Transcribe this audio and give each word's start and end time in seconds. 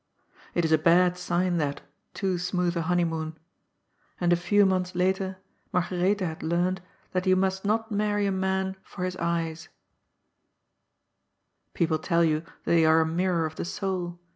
It 0.55 0.65
is 0.65 0.71
a 0.71 0.79
bad 0.79 1.15
sign, 1.15 1.57
that, 1.57 1.81
too 2.15 2.39
smooth 2.39 2.75
a 2.75 2.81
honeymoon. 2.81 3.37
And 4.19 4.33
a 4.33 4.35
few 4.35 4.65
months 4.65 4.95
later 4.95 5.37
Margaretha 5.71 6.25
had 6.25 6.41
learned 6.41 6.81
that 7.11 7.27
you 7.27 7.35
must 7.35 7.65
not 7.65 7.91
marry 7.91 8.25
a 8.25 8.31
man 8.31 8.77
for 8.83 9.03
his 9.03 9.15
eyes. 9.17 9.69
16 9.69 9.77
GOD'S 10.17 10.19
FOOL. 10.89 11.71
People 11.75 11.99
tell 11.99 12.23
you 12.23 12.41
they 12.65 12.83
are 12.83 13.01
a 13.01 13.05
mirror 13.05 13.45
of 13.45 13.57
the 13.57 13.65
soul. 13.65 14.19